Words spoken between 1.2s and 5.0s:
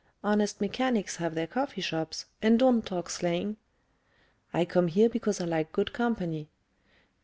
their coffee shops, and don't talk slang." "I come